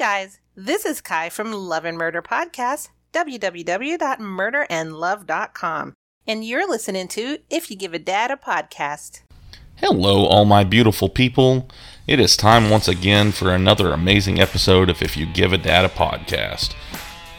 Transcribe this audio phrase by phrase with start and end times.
[0.00, 5.94] guys, this is Kai from Love and Murder Podcast, www.murderandlove.com,
[6.26, 9.20] and you're listening to If You Give a Dad a Podcast.
[9.76, 11.68] Hello, all my beautiful people.
[12.06, 15.84] It is time once again for another amazing episode of If You Give a Dad
[15.84, 16.74] a Podcast.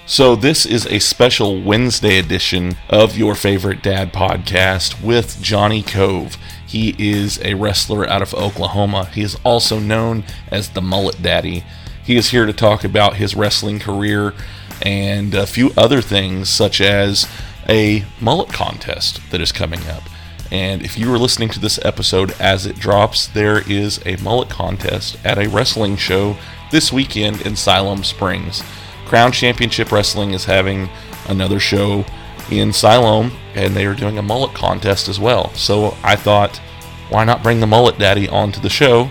[0.05, 6.37] So, this is a special Wednesday edition of your favorite dad podcast with Johnny Kove.
[6.67, 9.05] He is a wrestler out of Oklahoma.
[9.05, 11.63] He is also known as the Mullet Daddy.
[12.04, 14.34] He is here to talk about his wrestling career
[14.81, 17.27] and a few other things, such as
[17.70, 20.03] a mullet contest that is coming up.
[20.52, 24.49] And if you are listening to this episode as it drops, there is a mullet
[24.49, 26.35] contest at a wrestling show
[26.72, 28.63] this weekend in Siloam Springs.
[29.05, 30.89] Crown Championship Wrestling is having
[31.27, 32.03] another show
[32.49, 35.53] in Siloam, and they are doing a mullet contest as well.
[35.53, 36.58] So I thought,
[37.09, 39.09] why not bring the Mullet Daddy onto the show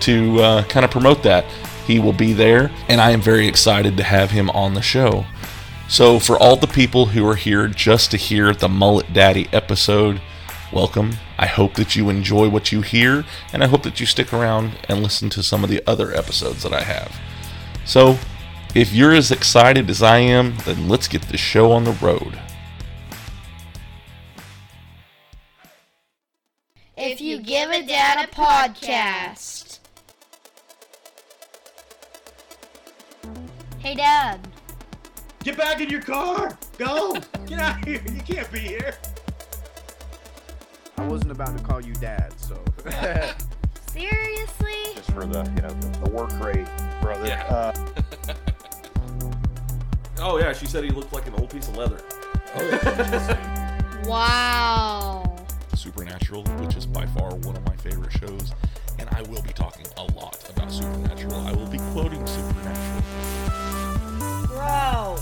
[0.00, 1.44] to uh, kind of promote that?
[1.86, 5.26] He will be there, and I am very excited to have him on the show.
[5.88, 10.20] So, for all the people who are here just to hear the Mullet Daddy episode,
[10.72, 11.14] welcome.
[11.38, 14.72] I hope that you enjoy what you hear, and I hope that you stick around
[14.88, 17.14] and listen to some of the other episodes that I have.
[17.84, 18.16] So,
[18.74, 22.38] if you're as excited as I am, then let's get the show on the road.
[26.96, 29.61] If you give a dad a podcast.
[33.82, 34.38] Hey, Dad.
[35.42, 36.56] Get back in your car!
[36.78, 37.14] Go!
[37.48, 38.00] Get out of here!
[38.12, 38.94] You can't be here!
[40.96, 42.62] I wasn't about to call you dad, so.
[43.88, 44.94] Seriously?
[44.94, 46.68] just for the you know the, the work rate,
[47.00, 47.26] brother.
[47.26, 47.42] Yeah.
[47.48, 48.34] Uh,
[50.20, 52.00] Oh yeah, she said he looked like an old piece of leather.
[52.54, 52.68] Oh.
[52.68, 53.78] yeah.
[54.06, 55.36] Wow.
[55.74, 58.52] Supernatural, which is by far one of my favorite shows,
[59.00, 61.34] and I will be talking a lot about Supernatural.
[61.34, 63.41] I will be quoting Supernatural.
[64.62, 65.18] Bro.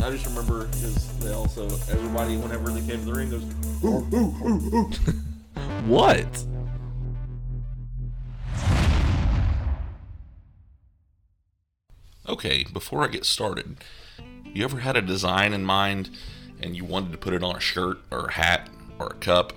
[0.00, 3.42] I just remember because they also everybody whenever they came to the ring goes
[5.86, 6.44] What?
[12.26, 13.76] Okay, before I get started,
[14.44, 16.10] you ever had a design in mind
[16.62, 19.52] and you wanted to put it on a shirt or a hat or a cup,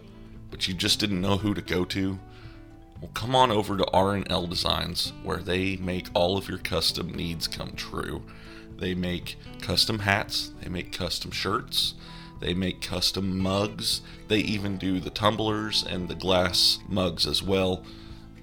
[0.52, 2.20] but you just didn't know who to go to?
[3.00, 7.48] Well, come on over to R&L Designs where they make all of your custom needs
[7.48, 8.24] come true.
[8.78, 11.96] They make custom hats, they make custom shirts,
[12.40, 17.84] they make custom mugs, they even do the tumblers and the glass mugs as well.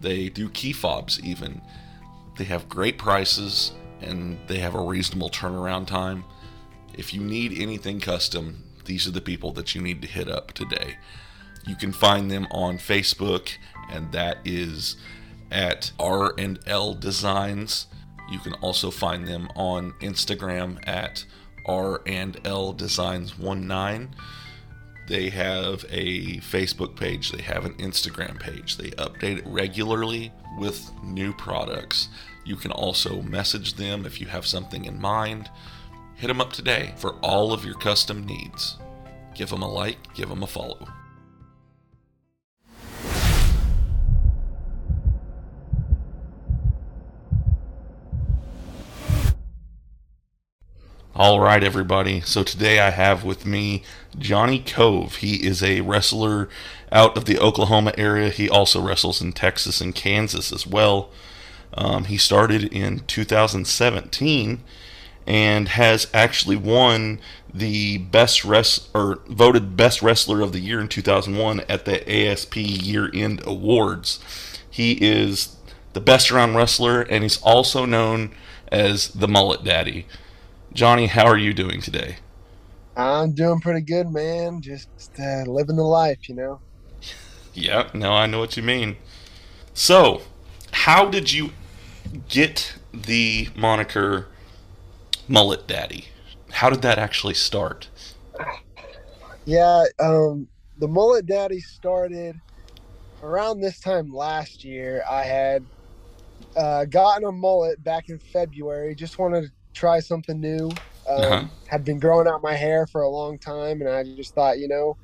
[0.01, 1.63] They do key fobs even.
[2.37, 6.25] They have great prices and they have a reasonable turnaround time.
[6.93, 10.53] If you need anything custom, these are the people that you need to hit up
[10.53, 10.99] today.
[11.67, 13.57] You can find them on Facebook,
[13.91, 14.97] and that is
[15.51, 17.87] at R and L Designs.
[18.31, 21.25] You can also find them on Instagram at
[21.67, 24.15] R and L Designs 19.
[25.07, 28.79] They have a Facebook page, they have an Instagram page.
[28.79, 32.09] They update it regularly with new products.
[32.45, 35.51] You can also message them if you have something in mind.
[36.17, 38.79] Hit them up today for all of your custom needs.
[39.35, 40.89] Give them a like, give them a follow.
[51.17, 52.23] All right, everybody.
[52.23, 53.85] So today I have with me
[54.19, 55.19] Johnny Kove.
[55.19, 56.49] He is a wrestler
[56.91, 58.31] out of the Oklahoma area.
[58.31, 61.11] He also wrestles in Texas and Kansas as well.
[61.75, 64.65] Um, he started in 2017
[65.25, 67.21] and has actually won
[67.53, 72.57] the best rest or voted best wrestler of the year in 2001 at the ASP
[72.57, 74.19] Year End Awards.
[74.69, 75.55] He is
[75.93, 78.35] the best around wrestler and he's also known
[78.73, 80.07] as the Mullet Daddy.
[80.75, 82.17] Johnny, how are you doing today?
[82.97, 84.61] I'm doing pretty good, man.
[84.61, 84.89] Just
[85.21, 86.61] uh, living the life, you know.
[87.53, 88.97] Yeah, no, I know what you mean.
[89.73, 90.23] So,
[90.73, 91.51] how did you
[92.29, 94.27] get the moniker
[95.29, 96.07] Mullet Daddy?
[96.51, 97.89] How did that actually start?
[99.47, 100.49] Yeah, um,
[100.79, 102.35] the mullet daddy started
[103.23, 105.05] around this time last year.
[105.09, 105.65] I had
[106.57, 108.95] uh, gotten a mullet back in February.
[108.95, 110.81] Just wanted to try something new.
[111.09, 111.45] Um, Uh-huh.
[111.69, 114.69] Had been growing out my hair for a long time, and I just thought, you
[114.69, 114.97] know,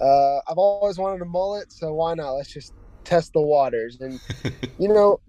[0.00, 2.32] uh, I've always wanted a mullet, so why not?
[2.32, 2.74] Let's just
[3.04, 4.00] test the waters.
[4.00, 4.20] And
[4.78, 5.20] you know,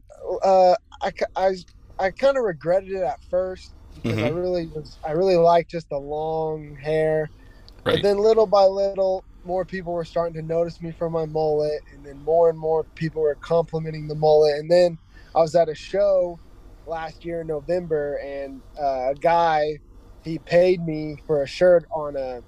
[0.43, 1.55] uh, I, I,
[1.99, 4.33] I kind of regretted it at first because I Mhm.
[4.33, 7.31] really was, I really liked just the long hair.
[7.89, 11.81] But then little by little, more people were starting to notice me for my mullet,
[11.93, 14.55] and then more and more people were complimenting the mullet.
[14.57, 14.99] And then
[15.35, 16.39] I was at a show
[16.87, 19.79] last year in November, and uh, a guy
[20.23, 22.41] he paid me for a shirt on a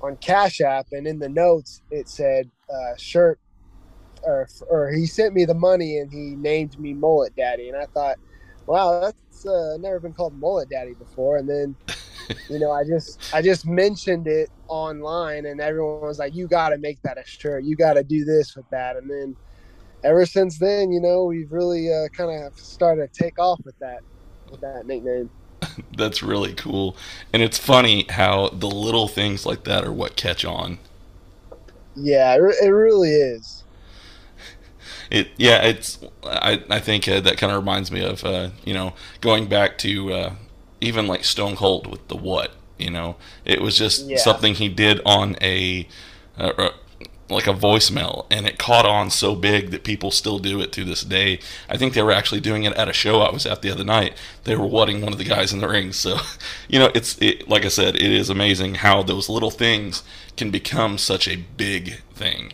[0.00, 3.38] on Cash App, and in the notes it said uh, shirt,
[4.22, 7.86] or or he sent me the money and he named me Mullet Daddy, and I
[7.86, 8.16] thought,
[8.66, 11.76] wow, that's uh, never been called Mullet Daddy before, and then.
[12.48, 16.68] you know, I just I just mentioned it online, and everyone was like, "You got
[16.68, 17.64] to make that a shirt.
[17.64, 19.36] You got to do this with that." And then
[20.04, 23.76] ever since then, you know, we've really uh, kind of started to take off with
[23.80, 24.00] that
[24.50, 25.30] with that nickname.
[25.96, 26.96] That's really cool.
[27.32, 30.78] And it's funny how the little things like that are what catch on.
[31.94, 33.64] Yeah, it, re- it really is.
[35.10, 38.74] It yeah, it's I I think uh, that kind of reminds me of uh, you
[38.74, 40.34] know going back to uh,
[40.80, 44.18] even like Stone Cold with the what you know it was just Yeah.
[44.18, 45.86] something he did on a
[46.38, 46.70] uh,
[47.30, 50.84] like a voicemail and it caught on so big that people still do it to
[50.84, 51.40] this day.
[51.68, 53.84] I think they were actually doing it at a show I was at the other
[53.84, 54.16] night.
[54.44, 55.92] They were whatting one of the guys in the ring.
[55.92, 56.18] So,
[56.68, 60.02] you know, it's it, like I said, it is amazing how those little things
[60.36, 62.52] can become such a big thing.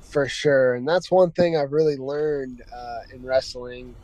[0.00, 3.96] for sure and that's one thing i've really learned uh, in wrestling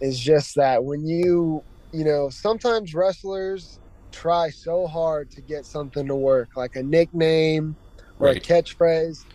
[0.00, 3.80] is just that when you you know sometimes wrestlers
[4.12, 7.76] try so hard to get something to work like a nickname
[8.22, 8.36] or Right.
[8.36, 9.26] a catchphrase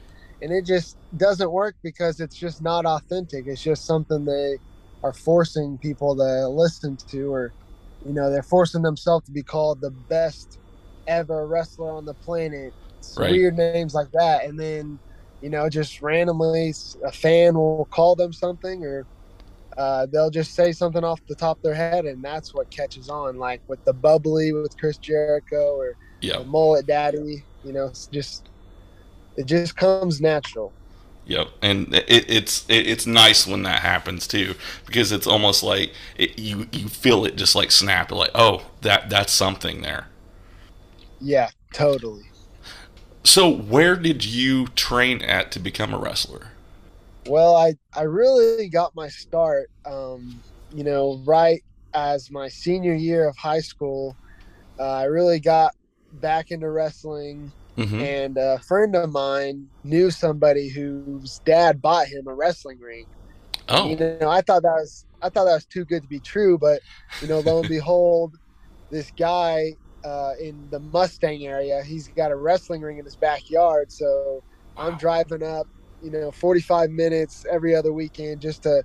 [0.41, 4.59] and it just doesn't work because it's just not authentic it's just something they
[5.03, 7.53] are forcing people to listen to or
[8.05, 10.59] you know they're forcing themselves to be called the best
[11.07, 12.73] ever wrestler on the planet
[13.17, 13.31] Right.
[13.31, 14.99] weird names like that and then
[15.41, 16.73] you know just randomly
[17.05, 19.07] a fan will call them something or
[19.77, 23.09] uh, they'll just say something off the top of their head and that's what catches
[23.09, 26.43] on like with the bubbly with chris jericho or Yeah.
[26.45, 28.49] mullet daddy you know just
[29.37, 30.75] it just comes natural
[31.25, 34.55] Yep, and it, it's it, it's nice when that happens too,
[34.85, 39.09] because it's almost like it, you you feel it just like snap, like oh that
[39.09, 40.07] that's something there.
[41.19, 42.33] yeah totally
[43.23, 46.47] So where did you train at to become a wrestler?
[47.23, 51.63] Well, I I really got my start, um, you know, right
[51.93, 54.17] as my senior year of high school.
[54.79, 55.73] Uh, I really got
[56.11, 62.27] back into wrestling, hmm and a friend of mine knew somebody whose dad bought him
[62.27, 63.07] a wrestling ring.
[63.69, 66.19] Oh, You know, I thought that was I thought that was too good to be
[66.21, 66.81] true, but
[67.21, 68.35] you know, lo and behold,
[68.91, 73.91] this guy uh, in the Mustang area, he's got a wrestling ring in his backyard.
[73.91, 74.44] So
[74.77, 75.68] I'm driving up,
[76.01, 78.83] you know, 45 minutes every other weekend just to,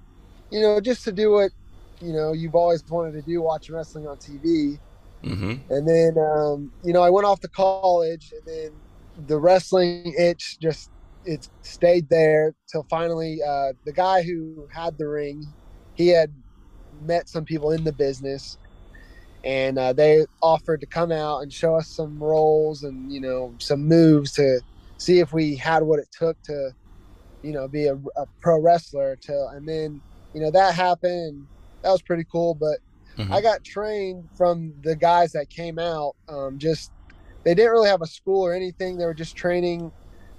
[0.50, 1.52] you know, just to do what,
[2.00, 4.80] you know, you've always wanted to do, watch wrestling on TV.
[5.22, 8.72] Hmm And then, um, you know, I went off to college, and then
[9.26, 10.90] the wrestling itch just
[11.24, 15.46] it stayed there till finally uh, the guy who had the ring,
[15.94, 16.32] he had
[17.04, 18.58] met some people in the business,
[19.44, 23.54] and uh, they offered to come out and show us some roles and you know
[23.58, 24.60] some moves to
[24.98, 26.72] see if we had what it took to,
[27.42, 29.16] you know, be a, a pro wrestler.
[29.20, 30.00] Till and then
[30.34, 31.46] you know that happened.
[31.82, 32.78] That was pretty cool, but
[33.18, 33.32] Mhm.
[33.32, 36.14] I got trained from the guys that came out.
[36.28, 36.90] Um, just
[37.44, 38.96] they didn't really have a school or anything.
[38.96, 39.92] They were just training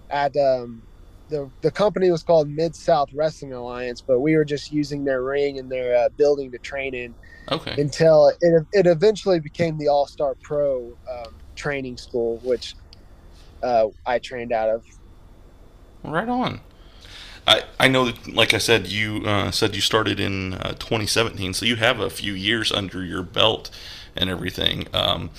[0.09, 0.83] at um,
[1.29, 5.23] the the company was called Mid South Wrestling Alliance, but we were just using their
[5.23, 7.15] ring and their uh, building to train in
[7.51, 12.75] okay, until it it eventually became the All Star Pro um, training school, which
[13.61, 14.83] uh, I trained out of.
[16.03, 16.59] right on.
[17.47, 21.53] I I know that, like I said, you uh, said you started in uh, 2017,
[21.53, 23.69] so you have a few years under your belt
[24.15, 24.87] and everything.
[24.93, 25.31] Um,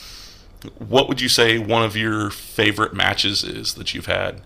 [0.78, 4.42] what would you say one of your favorite matches is that you've had?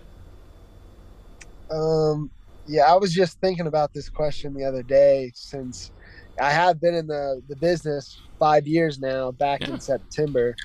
[1.71, 2.31] Um,
[2.65, 5.91] yeah, I was just thinking about this question the other day since
[6.39, 9.67] I have been in the, the business five years now, back Yeah.
[9.67, 10.57] in September.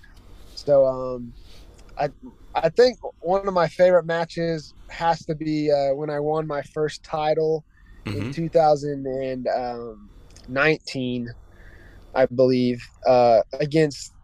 [0.55, 1.35] So, um,
[1.99, 2.11] I
[2.55, 6.63] I think one of my favorite matches has to be uh, when I won my
[6.63, 7.65] first title
[8.05, 11.29] hmm in 2019,
[12.15, 14.15] I believe, uh, against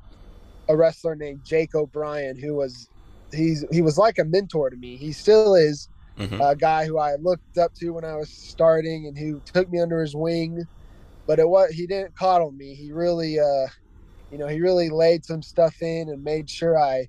[0.69, 2.89] a wrestler named Jake O'Brien, who was
[3.33, 4.97] he's he was like a mentor to me.
[4.97, 9.07] He still is hmm a guy who I looked up to when I was starting
[9.07, 10.65] and who took me under his wing.
[11.27, 12.75] But it was he didn't coddle me.
[12.75, 13.67] He really, uh,
[14.31, 17.09] you know, he really laid some stuff in and made sure I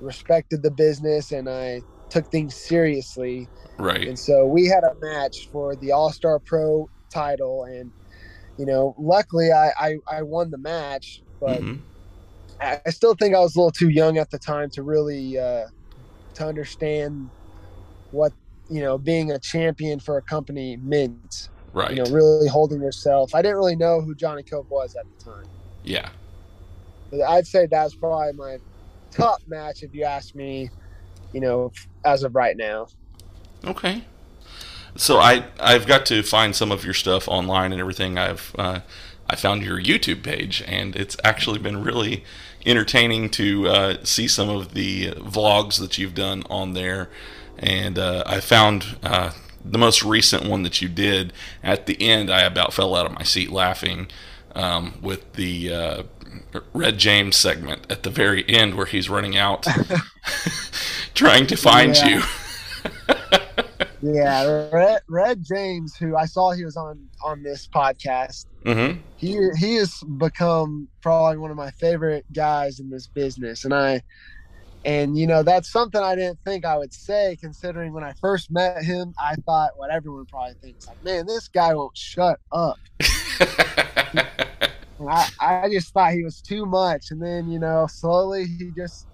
[0.00, 3.48] respected the business and I took things seriously.
[3.78, 4.06] Right.
[4.08, 7.90] And so we had a match for the All Star Pro title, and
[8.58, 11.74] you know, luckily I I, I won the match, but hmm
[12.60, 15.38] I I still think I was a little too young at the time to really
[15.38, 15.66] uh,
[16.34, 17.30] to understand
[18.12, 18.32] what
[18.70, 21.48] you know being a champion for a company meant.
[21.72, 21.90] Right.
[21.90, 23.34] You know, really holding yourself.
[23.34, 25.46] I didn't really know who Johnny Kove was at the time.
[25.82, 26.08] yeah.
[27.10, 28.58] But I'd say that's probably my
[29.10, 30.70] top match if you ask me,
[31.34, 31.72] you know,
[32.04, 32.86] as of right now.
[33.64, 34.04] Okay.
[34.96, 38.16] So I I've got to find some of your stuff online and everything.
[38.16, 38.80] I've uh,
[39.28, 42.24] I found your YouTube page and it's actually been really
[42.64, 47.10] entertaining to uh, see some of the vlogs that you've done on there.
[47.58, 49.32] And uh, I found uh,
[49.64, 51.32] the most recent one that you did.
[51.62, 54.08] At the end, I about fell out of my seat laughing
[54.54, 56.02] um, with the uh,
[56.72, 59.66] Red James segment at the very end where he's running out
[61.14, 62.08] trying to find Yeah.
[62.08, 62.22] you.
[64.06, 69.00] Yeah, Red, Red James, who I saw he was on on this podcast, mm-hmm.
[69.16, 74.02] he he has become probably one of my favorite guys in this business, and I,
[74.84, 78.50] and you know that's something I didn't think I would say, considering when I first
[78.50, 82.76] met him, I thought what everyone probably thinks, like, man, this guy won't shut up.
[85.08, 87.06] I, I just thought he was too much.
[87.10, 89.06] And then, you know, slowly he just,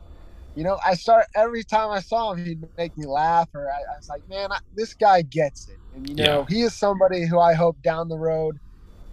[0.54, 3.76] you know, I start every time I saw him, he'd make me laugh, or I,
[3.76, 5.76] I was like, man, I, this guy gets it.
[5.94, 8.58] And, you know, he is somebody who I hope down the road,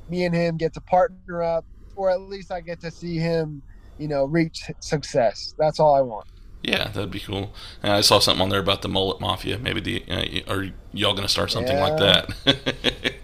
[0.09, 1.65] me and him get to partner up,
[1.95, 3.63] or at least I get to see him,
[3.97, 5.53] you know, reach success.
[5.57, 6.27] That's all I want.
[6.67, 7.53] Yeah, that'd be cool.
[7.81, 9.57] And I saw something on there about the mullet mafia.
[9.57, 12.29] Maybe the uh, are y'all gonna start something like that?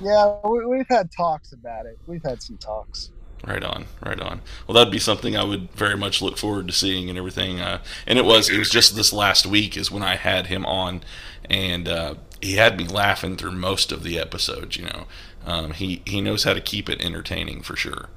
[0.00, 1.98] Yeah, we, we've had talks about it.
[2.06, 3.10] We've had some talks.
[3.46, 4.42] right on, right on.
[4.66, 7.60] Well, that'd be something I would very much look forward to seeing and everything.
[7.60, 10.66] Uh, and it was it was just this last week is when I had him
[10.66, 11.02] on,
[11.48, 14.76] and uh, he had me laughing through most of the episodes.
[14.76, 15.06] You know,
[15.46, 18.10] um, he he knows how to keep it entertaining for sure.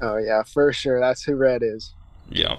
[0.00, 1.00] Oh, yeah, for sure.
[1.00, 1.94] That's who Red is.
[2.28, 2.58] Yeah.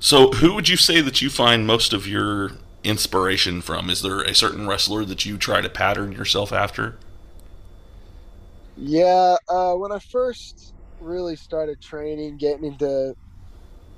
[0.00, 2.52] So, who would you say that you find most of your
[2.82, 3.90] inspiration from?
[3.90, 6.96] Is there a certain wrestler that you try to pattern yourself after?
[8.76, 13.14] Yeah, uh, when I first really started training, getting into,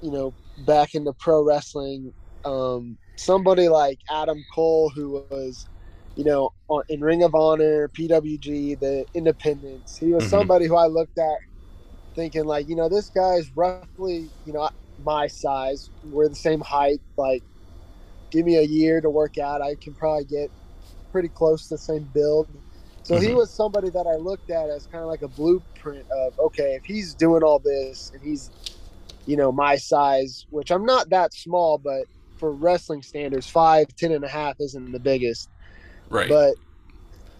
[0.01, 5.69] you know, back into pro wrestling, um, somebody like Adam Cole, who was,
[6.17, 10.29] you know, on, in Ring of Honor, PWG, the Independents, he was Mhm.
[10.29, 11.39] somebody who I looked at
[12.17, 14.69] thinking, like, you know, this guy's roughly, you know,
[15.05, 15.91] my size.
[16.05, 17.01] We're the same height.
[17.17, 17.43] Like,
[18.31, 19.61] give me a year to work out.
[19.63, 20.51] I can probably get
[21.11, 22.49] pretty close to the same build.
[23.05, 23.37] So he Mhm.
[23.37, 26.85] was somebody that I looked at as kind of like a blueprint of okay, if
[26.85, 28.51] he's doing all this and he's,
[29.27, 32.07] you know, my size, which I'm not that small, but
[32.37, 35.49] for wrestling standards, five, ten and a half isn't the biggest.
[36.09, 36.29] Right.
[36.29, 36.55] But,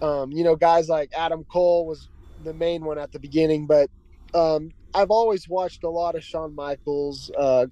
[0.07, 2.09] um, you know, guys like Adam Cole was
[2.43, 3.89] the main one at the beginning, but
[4.35, 7.67] um, I've always watched a lot of Shawn Michaels, uh,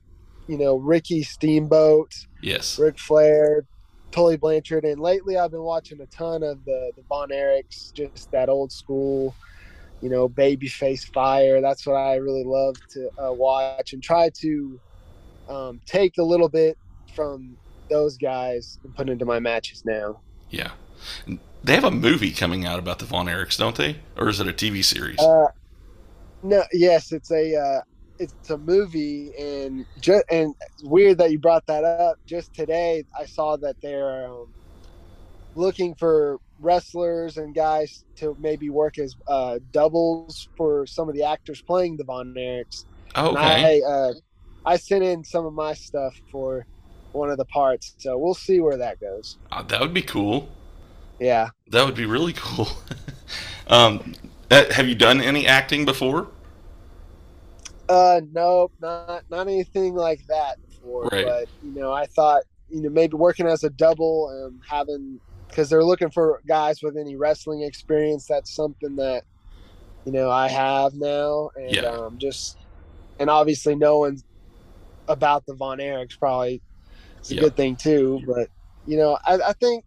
[0.46, 2.78] you know, Ricky Steamboat, yes.
[2.78, 3.64] Ric Flair,
[4.10, 8.30] Tully Blanchard, and lately I've been watching a ton of the the Von Erichs, just
[8.32, 9.34] that old school,
[10.00, 11.60] you know, babyface fire.
[11.60, 14.80] That's what I really love to uh, watch and try to
[15.48, 16.78] um, take a little bit
[17.14, 17.56] from
[17.90, 20.20] those guys and put into my matches now.
[20.48, 20.70] Yeah.
[21.62, 23.96] They have a movie coming out about the Von Erichs, don't they?
[24.16, 25.18] Or is it a TV series?
[25.18, 25.48] Uh,
[26.42, 27.80] no, yes, it's a uh,
[28.18, 32.16] it's a movie, and just and weird that you brought that up.
[32.26, 34.48] Just today, I saw that they're um,
[35.54, 41.24] looking for wrestlers and guys to maybe work as uh, doubles for some of the
[41.24, 42.84] actors playing the Von Erichs.
[43.14, 43.82] oh, And okay.
[43.84, 44.12] I uh,
[44.64, 46.66] I sent in some of my stuff for
[47.12, 49.38] one of the parts, so we'll see where that goes.
[49.50, 50.48] Uh, that would be cool.
[51.18, 51.50] Yeah.
[51.68, 52.68] That would be really cool.
[53.66, 54.14] um,
[54.50, 56.28] uh, have you done any acting before?
[57.88, 61.08] Uh, nope, not not anything like that before.
[61.12, 61.24] Right.
[61.24, 65.68] But you know, I thought you know maybe working as a double and having because
[65.68, 68.26] they're looking for guys with any wrestling experience.
[68.26, 69.24] That's something that
[70.04, 71.88] you know I have now, and Yeah.
[71.88, 72.58] um, just
[73.18, 74.22] and obviously knowing
[75.08, 76.62] about the Von Erichs probably
[77.18, 77.40] it's a Yeah.
[77.40, 78.22] good thing too.
[78.26, 78.48] But
[78.86, 79.84] you know, I, I think.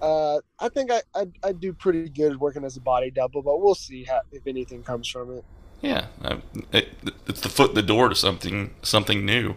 [0.00, 3.60] Uh, I think I, I I do pretty good working as a body double, but
[3.60, 5.44] we'll see how, if anything comes from it.
[5.80, 6.38] Yeah, uh,
[6.72, 6.88] it,
[7.26, 9.56] it's the foot in the door to something something new.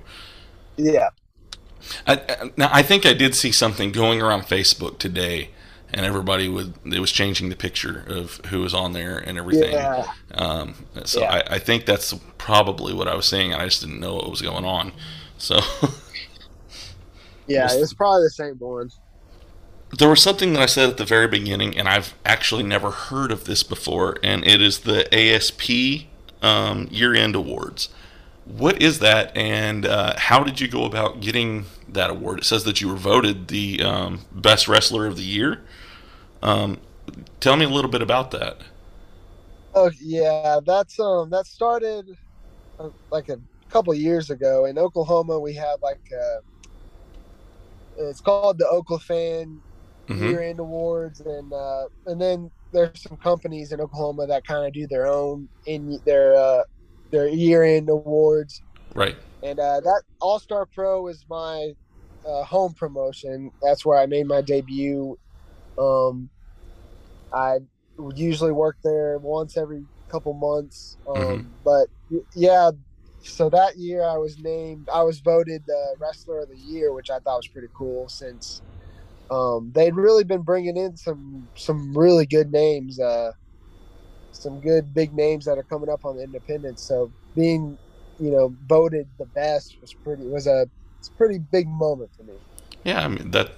[0.77, 1.09] Yeah.
[2.05, 5.51] I, I, now I think I did see something going around Facebook today,
[5.89, 9.73] and everybody would it was changing the picture of who was on there and everything.
[9.73, 10.05] Yeah.
[10.33, 11.31] Um, so Yeah.
[11.31, 13.53] I, I think that's probably what I was seeing.
[13.53, 14.93] I just didn't know what was going on.
[15.37, 15.59] So
[17.47, 18.89] Yeah, it's probably the same one.
[19.97, 23.31] There was something that I said at the very beginning, and I've actually never heard
[23.31, 26.07] of this before, and it is the ASP
[26.41, 27.89] um, year-end awards.
[28.45, 32.39] What is that, and uh, how did you go about getting that award?
[32.39, 35.61] It says that you were voted the um, best wrestler of the year.
[36.41, 36.79] Um,
[37.39, 38.59] tell me a little bit about that.
[39.73, 42.09] Oh yeah, that's um that started
[42.79, 45.39] uh, like a couple years ago in Oklahoma.
[45.39, 46.39] We have like uh
[47.97, 49.61] it's called the Oklafan
[50.13, 54.73] hmm year-end awards, and uh, and then there's some companies in Oklahoma that kind of
[54.73, 56.63] do their own in their uh,
[57.11, 58.61] their year-end awards.
[58.95, 59.15] Right.
[59.43, 61.73] And uh, that All Star Pro is my
[62.25, 63.51] uh, home promotion.
[63.61, 65.17] That's where I made my debut.
[65.77, 66.29] Um,
[67.33, 67.59] I
[67.97, 70.97] would usually work there once every couple months.
[71.07, 71.45] Um, Mhm.
[71.63, 71.87] But
[72.35, 72.71] yeah,
[73.23, 77.09] so that year I was named, I was voted the Wrestler of the Year, which
[77.09, 78.61] I thought was pretty cool since
[79.31, 82.99] um, they'd really been bringing in some some really good names.
[82.99, 83.31] Uh,
[84.31, 86.87] some good big names that are coming up on the independents.
[86.87, 87.77] So being,
[88.17, 90.67] you know, voted the best was pretty was a
[90.99, 92.35] it's a pretty big moment for me.
[92.83, 93.51] Yeah, I mean that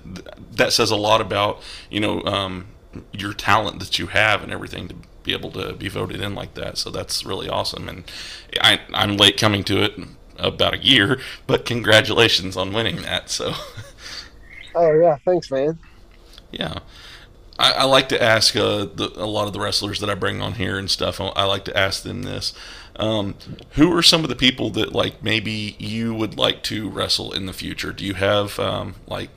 [0.58, 2.68] that says a lot about you know um,
[3.12, 6.53] your talent that you have and everything to be able to be voted in like
[6.56, 6.77] that.
[6.77, 7.88] So that's really awesome.
[7.88, 8.03] And
[8.62, 9.94] I, I'm late coming to it
[10.38, 13.30] about a year, but congratulations on winning that.
[13.30, 13.53] So
[14.75, 15.80] Oh yeah, thanks, man.
[16.51, 16.80] yeah.
[17.60, 20.42] I, I like to ask uh, the, a lot of the wrestlers that I bring
[20.42, 21.22] on here and stuff.
[21.22, 22.53] I, I like to ask them this:
[22.98, 23.36] um,
[23.72, 27.46] Who are some of the people that like maybe you would like to wrestle in
[27.46, 27.94] the future?
[27.94, 29.30] Do you have um, like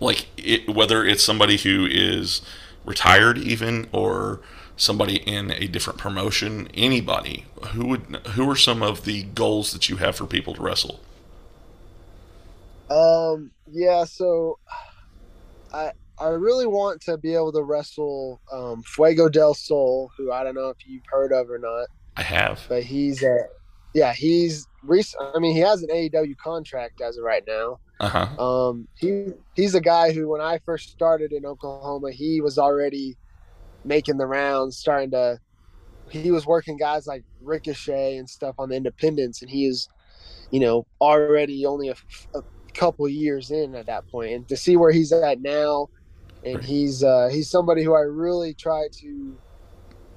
[0.00, 2.42] like it, whether it's somebody who is
[2.84, 4.40] retired even or
[4.76, 6.68] somebody in a different promotion?
[6.74, 10.62] Anybody who would who are some of the goals that you have for people to
[10.62, 11.00] wrestle?
[12.92, 14.58] Um, yeah, so
[15.72, 20.44] I I really want to be able to wrestle um, Fuego del Sol, who I
[20.44, 22.60] don't know if you've heard of or not, I have.
[22.68, 23.46] but he's uh,
[23.94, 25.22] yeah, he's recent.
[25.34, 27.80] I mean, he has an AEW contract as of right now.
[28.00, 28.44] Uh huh.
[28.44, 33.16] Um, he he's a guy who, when I first started in Oklahoma, he was already
[33.84, 35.38] making the rounds, starting to.
[36.10, 39.88] He was working guys like Ricochet and stuff on the independents, and he is,
[40.50, 41.94] you know, already only a,
[42.34, 42.42] a
[42.74, 45.88] couple years in at that point, and to see where he's at now,
[46.44, 49.38] and he's uh, he's somebody who I really try to,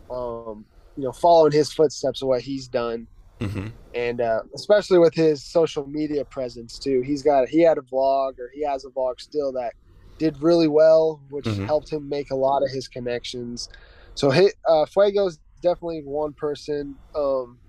[0.10, 0.66] um,
[0.96, 3.08] you know, follow in his footsteps of what he's done
[3.42, 7.02] hmm and uh, especially with his social media presence too.
[7.06, 9.74] He's got he had a vlog or he has a vlog still that
[10.20, 11.66] did really well, which Mhm.
[11.66, 13.70] helped him make a lot of his connections.
[14.16, 17.00] So he, uh, Fuego's definitely one person.
[17.16, 17.62] Um,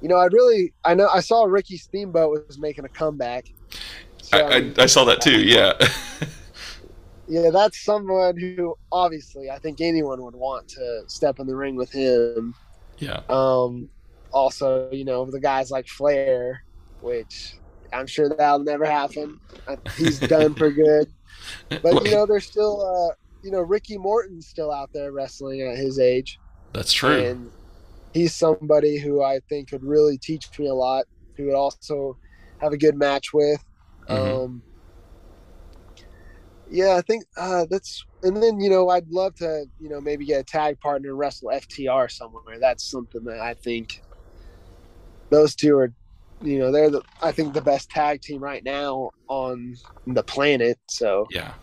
[0.00, 3.46] you know, I really I know I saw Ricky Steamboat was making a comeback.
[4.22, 5.42] So, I, I, I saw that too.
[5.42, 5.72] Yeah.
[7.28, 11.76] yeah, that's someone who obviously I think anyone would want to step in the ring
[11.76, 12.54] with him.
[12.98, 13.20] yeah.
[13.28, 13.88] Um,
[14.32, 16.64] also, you know, the guys like Flair,
[17.00, 17.54] which
[17.92, 19.38] I'm sure that'll never happen.
[19.96, 21.08] He's done for good.
[21.82, 25.76] But, you know, there's still, uh, you know, Ricky Morton's still out there wrestling at
[25.76, 26.38] his age.
[26.72, 27.18] That's true.
[27.18, 27.50] And
[28.14, 31.06] he's somebody who I think could really teach me a lot,
[31.36, 32.16] who would also
[32.62, 33.62] have a good match with.
[34.08, 34.44] Mhm.
[34.44, 34.62] Um,
[36.70, 40.24] yeah, I think uh, that's, and then, you know, I'd love to, you know, maybe
[40.24, 42.58] get a tag partner and wrestle FTR somewhere.
[42.58, 44.00] That's something that I think
[45.30, 45.92] those two are,
[46.40, 49.74] you know, they're the, I think the best tag team right now on
[50.06, 50.78] the planet.
[50.88, 51.54] So, Yeah.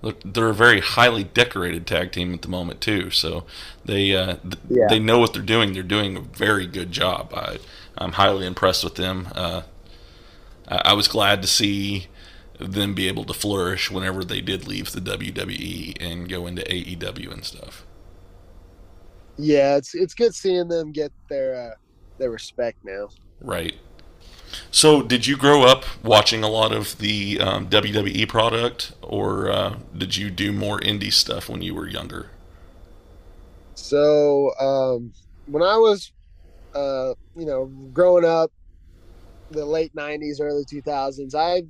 [0.00, 3.10] Look, they're a very highly decorated tag team at the moment too.
[3.10, 3.44] So
[3.84, 4.88] they uh, th- Yeah.
[4.88, 5.74] they know what they're doing.
[5.74, 7.32] They're doing a very good job.
[7.32, 7.58] I
[7.96, 9.28] I'm highly impressed with them.
[9.32, 9.62] Uh,
[10.84, 12.08] I, was glad to see
[12.58, 17.32] them be able to flourish whenever they did leave the WWE and go into AEW
[17.32, 17.84] and stuff.
[19.36, 21.74] yeah, it's, it's good seeing them get their, uh,
[22.18, 23.08] their respect now.
[23.40, 23.74] Right.
[24.70, 29.76] So, did you grow up watching a lot of the um, WWE product, or uh,
[29.96, 32.30] did you do more indie stuff when you were younger?
[33.74, 35.12] So um,
[35.46, 36.12] when I was,
[36.74, 38.52] uh, you know, growing up,
[39.52, 41.64] the late '90s, early 2000s, I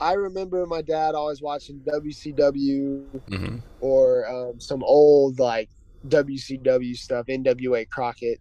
[0.00, 5.68] I remember my dad always watching WCW hmm or um, some old like
[6.08, 8.40] WCW stuff, NWA Crockett.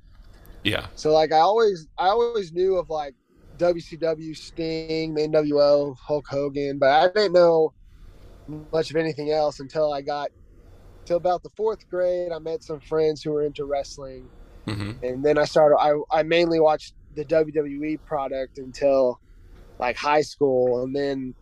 [0.63, 0.87] Yeah.
[0.95, 3.15] So like I always I always knew of like
[3.57, 7.73] WCW Sting, the NWO, Hulk Hogan, but I didn't know
[8.71, 10.29] much of anything else until I got
[11.05, 12.31] till about the fourth grade.
[12.31, 14.29] I met some friends who were into wrestling,
[14.67, 15.77] hmm and then I started.
[15.77, 19.19] I I mainly watched the WWE product until
[19.79, 21.35] like high school, and then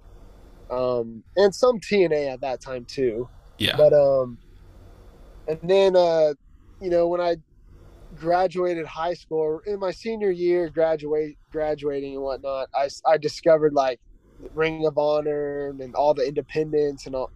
[0.72, 3.30] um and some TNA at that time too.
[3.60, 3.78] Yeah.
[3.78, 4.38] But um,
[5.48, 6.34] and then uh,
[6.82, 7.36] you know, when I
[8.16, 14.00] graduated high school in my senior year, graduate graduating and whatnot, I I discovered like
[14.54, 17.32] Ring of Honor and all the independents and all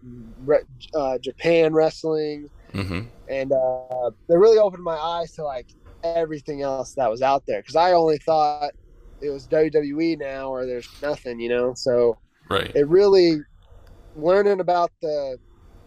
[0.94, 3.00] uh, Japan wrestling, Mm-hmm.
[3.28, 5.66] and uh, they really opened my eyes to like
[6.04, 8.72] everything else that was out there because I only thought
[9.20, 11.74] it was WWE now or there's nothing, you know.
[11.74, 12.70] So Right.
[12.74, 13.38] it really
[14.16, 15.38] learning about the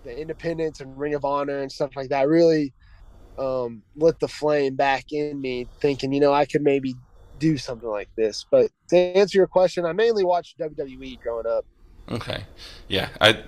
[0.04, 2.73] the independence and Ring of Honor and stuff like that really
[3.38, 6.95] um, lit the flame back in me, thinking, you know, I could maybe
[7.39, 8.45] do something like this.
[8.52, 11.65] But to answer your question, I mainly watched WWE growing up.
[12.10, 12.45] Okay.
[12.88, 13.43] Yeah, I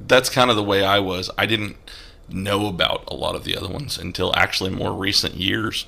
[0.00, 1.30] that's kind of the way I was.
[1.36, 1.76] I didn't
[2.28, 5.86] know about a lot of the other ones until actually more recent years.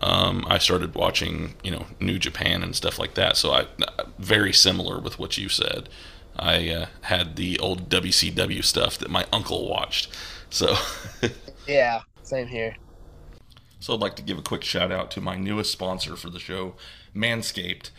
[0.00, 3.36] Um, I started watching, you know, New Japan and stuff like that.
[3.36, 3.66] So I
[4.18, 5.88] very similar with what you said.
[6.36, 10.08] I uh, had the old WCW stuff that my uncle watched.
[10.50, 10.76] So
[11.66, 12.76] Yeah, same here.
[13.78, 16.38] So I'd like to give a quick shout out to my newest sponsor for the
[16.38, 16.74] show,
[17.14, 17.90] Manscaped.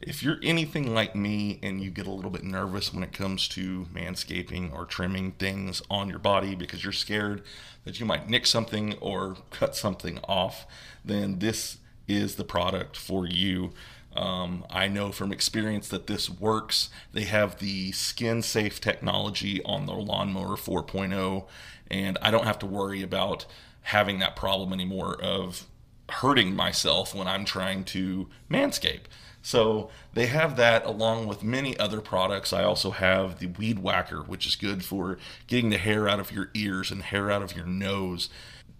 [0.00, 3.46] If you're anything like me and you get a little bit nervous when it comes
[3.48, 7.42] to manscaping or trimming things on your body because you're scared
[7.84, 10.66] that you might nick something or cut something off,
[11.04, 13.72] then this is the product for you.
[14.16, 16.88] Um, I know from experience that this works.
[17.12, 21.46] They have the skin safe technology on the Lawnmower 4.0,
[21.90, 23.44] and I don't have to worry about
[23.82, 25.66] having that problem anymore of
[26.08, 29.02] hurting myself when I'm trying to manscape.
[29.42, 32.52] So they have that along with many other products.
[32.52, 36.32] I also have the Weed Whacker, which is good for getting the hair out of
[36.32, 38.28] your ears and hair out of your nose.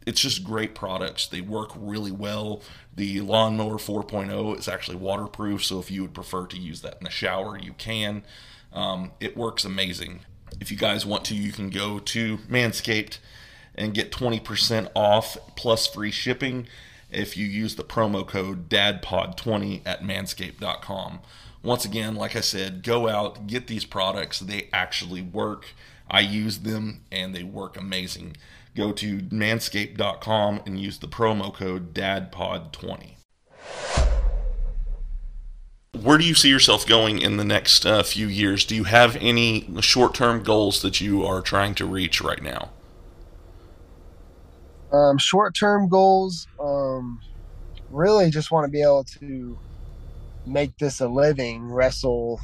[0.07, 1.27] It's just great products.
[1.27, 2.63] They work really well.
[2.95, 7.05] The Lawnmower 4.0 is actually waterproof, so if you would prefer to use that in
[7.05, 8.25] the shower, you can.
[8.73, 10.21] Um, it works amazing.
[10.61, 13.19] If you guys want to, you can go to Manscaped
[13.75, 16.67] and get 20% off plus free shipping
[17.13, 21.21] if you use the promo code DADPOD20 at manscaped.com.
[21.63, 24.41] Once again, like I said, go out, get these products.
[24.41, 25.75] They actually work.
[26.11, 28.37] I use them and they work amazing.
[28.75, 33.15] Go to manscaped.com and use the promo code DADPOD20.
[36.03, 38.65] Where do you see yourself going in the next uh, few years?
[38.65, 42.71] Do you have any short term goals that you are trying to reach right now?
[44.93, 47.21] Um, short term goals, um,
[47.91, 49.59] really just want to be able to
[50.47, 52.41] make this a living, wrestle,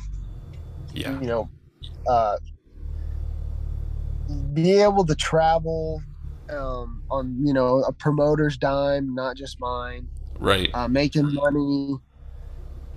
[0.93, 1.19] Yeah.
[1.21, 1.49] you know,
[2.09, 2.37] uh,
[4.53, 6.03] be able to travel
[6.51, 10.71] um, on, you know, a promoter's dime, not just mine, Right.
[10.75, 11.97] uh, making money.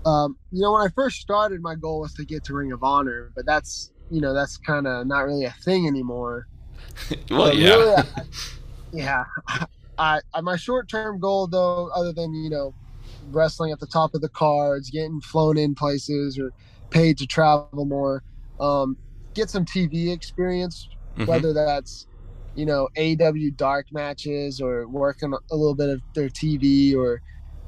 [0.05, 2.83] Um, you know, when I first started, my goal was to get to Ring of
[2.83, 6.47] Honor, but that's, you know, that's kind of not really a thing anymore.
[7.31, 7.69] Well, But yeah.
[7.75, 8.03] really, I-
[8.91, 9.25] yeah.
[9.97, 12.75] I, I my short term goal though, other than you know,
[13.31, 16.51] wrestling at the top of the cards, getting flown in places or
[16.91, 18.23] paid to travel more,
[18.59, 18.97] um,
[19.35, 21.27] get some TV experience, Mhm.
[21.27, 22.07] whether that's
[22.55, 27.21] you know AEW dark matches or working a little bit of their TV or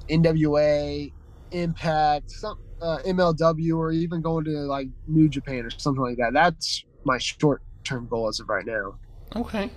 [0.09, 1.11] NWA,
[1.51, 6.33] Impact, some uh, MLW, or even going to like New Japan or something like that.
[6.33, 8.99] That's my short term goal as of right now.
[9.35, 9.69] Okay.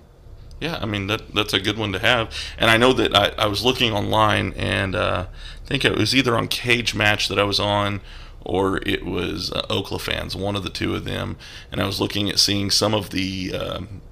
[0.61, 2.35] Yeah, I mean that that's a good one to have.
[2.59, 5.27] And I know that I, I was looking online and uh,
[5.63, 8.01] I think it was either on Cage Match that I was on
[8.45, 11.37] or it was uh, fans, one of the two of them.
[11.73, 14.03] And I was looking at seeing some of the um,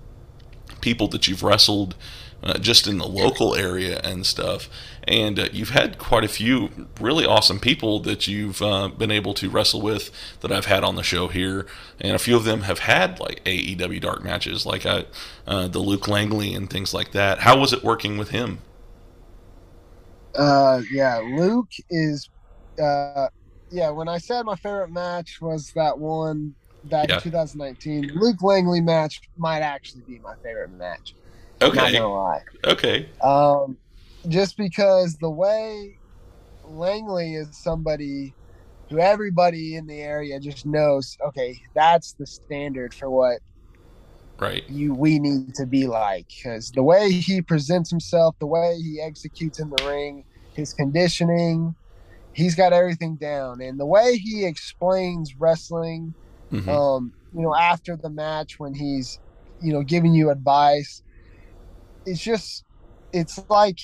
[0.81, 1.95] people that you've wrestled
[2.43, 4.69] uh, just in the local area and stuff.
[5.07, 9.35] And uh, you've had quite a few really awesome people that you've uh, been able
[9.35, 11.67] to wrestle with that I've had on the show here.
[12.01, 15.07] And a few of them have had like AEW dark matches, like I,
[15.47, 17.41] uh, the Luke Langley and things like that.
[17.41, 18.61] How was it working with him?
[20.35, 22.31] Uh, yeah, Luke is,
[22.83, 23.29] uh,
[23.71, 23.91] yeah.
[23.91, 27.15] When I said my favorite match was that one back Yeah.
[27.15, 31.15] in 2019, Luke Langley match might actually be my favorite match.
[31.62, 31.98] Not Okay.
[32.64, 33.09] Okay.
[33.22, 33.79] Um,
[34.29, 35.98] just because the way
[36.64, 38.35] Langley is somebody
[38.90, 41.16] who everybody in the area just knows.
[41.27, 43.40] Okay, that's the standard for what
[44.38, 44.64] Right.
[44.68, 49.01] you we need to be like because the way he presents himself the way he
[49.01, 51.77] executes in the ring his conditioning
[52.33, 56.14] he's got everything down and the way he explains wrestling
[56.51, 59.20] hmm um you know after the match when he's
[59.61, 61.03] you know giving you advice
[62.07, 62.65] it's just
[63.12, 63.79] it's like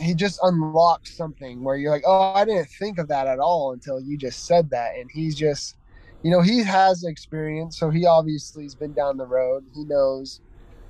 [0.00, 3.72] he just unlocks something where you're like oh i didn't think of that at all
[3.72, 5.76] until you just said that and he's just
[6.22, 10.40] you know he has experience so he obviously has been down the road he knows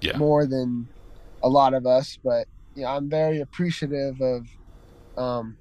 [0.00, 0.16] Yeah.
[0.16, 0.88] more than
[1.42, 4.46] a lot of us but you know i'm very appreciative of
[5.16, 5.58] um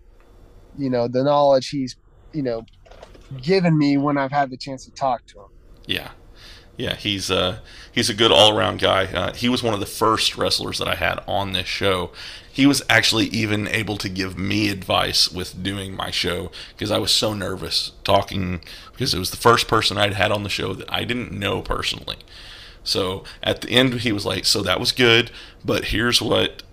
[0.77, 1.97] you know the knowledge he's
[2.33, 2.63] you know
[3.41, 5.45] given me when I've had the chance to talk to him.
[5.85, 6.11] Yeah,
[6.81, 7.59] yeah, he's uh
[7.91, 9.05] he's a good all around guy.
[9.05, 12.11] Uh, he was one of the first wrestlers that I had on this show.
[12.51, 16.97] He was actually even able to give me advice with doing my show because I
[16.97, 20.73] was so nervous talking because it was the first person I'd had on the show
[20.73, 22.17] that I didn't know personally.
[22.83, 25.29] So at the end, he was like, "So that was good,
[25.63, 26.63] but here's what."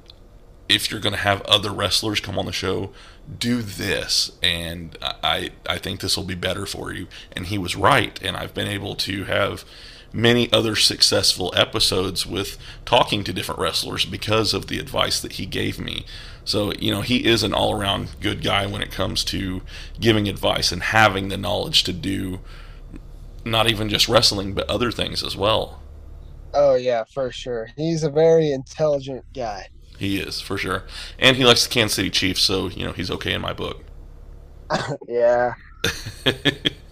[0.70, 2.92] If you're going to have other wrestlers come on the show,
[3.38, 7.76] do this and I I think this will be better for you and he was
[7.76, 9.64] right and I've been able to have
[10.12, 15.46] many other successful episodes with talking to different wrestlers because of the advice that he
[15.46, 16.04] gave me.
[16.44, 19.62] So, you know, he is an all-around good guy when it comes to
[20.00, 22.40] giving advice and having the knowledge to do
[23.44, 25.82] not even just wrestling but other things as well.
[26.54, 27.68] Oh yeah, for sure.
[27.76, 29.68] He's a very intelligent guy.
[29.98, 30.84] He is for sure,
[31.18, 33.84] and he likes the Kansas City Chiefs, so you know he's okay in my book.
[35.08, 35.54] yeah.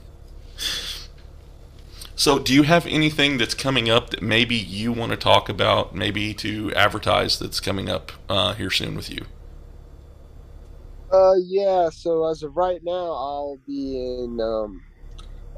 [2.17, 5.95] so, do you have anything that's coming up that maybe you want to talk about,
[5.95, 9.27] maybe to advertise that's coming up uh, here soon with you?
[11.13, 11.91] Uh, yeah.
[11.91, 14.83] So as of right now, I'll be in um,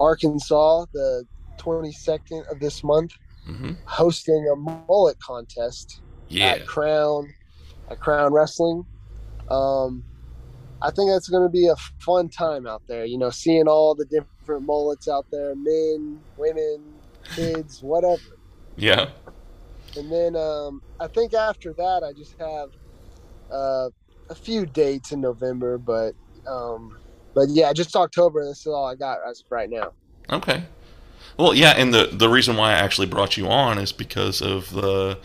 [0.00, 1.24] Arkansas the
[1.60, 3.12] 22nd of this month,
[3.46, 7.32] hmm hosting a mullet contest Yeah, at Crown
[7.90, 8.84] at Crown Wrestling.
[9.50, 10.04] Um,
[10.82, 13.04] I think that's going to be a fun time out there.
[13.04, 14.30] You know, seeing all the different
[14.60, 17.02] mullets out there, men, women,
[17.34, 18.38] kids, whatever.
[18.76, 19.10] yeah,
[19.96, 22.70] And then um, I think after that, I just have
[23.50, 23.90] uh,
[24.30, 26.14] a few dates in November, but
[26.46, 26.98] um,
[27.34, 28.44] but yeah, just October.
[28.44, 29.92] This is all I got as right now.
[30.30, 30.64] okay.
[31.38, 34.72] Well, yeah, and the the reason why I actually brought you on is because of
[34.72, 35.18] the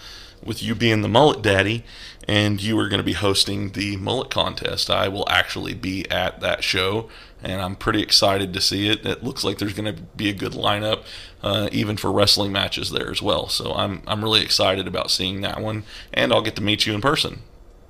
[0.43, 1.83] with you being the mullet daddy,
[2.27, 4.89] and you are going to be hosting the mullet contest.
[4.89, 7.09] I will actually be at that show,
[7.41, 9.05] and I'm pretty excited to see it.
[9.05, 11.03] It looks like there's going to be a good lineup,
[11.41, 13.49] uh, even for wrestling matches there as well.
[13.49, 15.83] So I'm I'm really excited about seeing that one,
[16.13, 17.41] and I'll get to meet you in person.